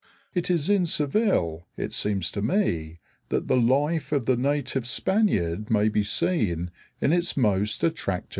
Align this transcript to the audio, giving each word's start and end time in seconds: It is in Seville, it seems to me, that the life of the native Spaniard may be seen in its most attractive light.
It 0.33 0.49
is 0.49 0.67
in 0.67 0.87
Seville, 0.87 1.67
it 1.77 1.93
seems 1.93 2.31
to 2.31 2.41
me, 2.41 2.99
that 3.29 3.47
the 3.47 3.55
life 3.55 4.11
of 4.11 4.25
the 4.25 4.35
native 4.35 4.87
Spaniard 4.87 5.69
may 5.69 5.89
be 5.89 6.01
seen 6.01 6.71
in 6.99 7.13
its 7.13 7.37
most 7.37 7.83
attractive 7.83 8.23
light. 8.23 8.29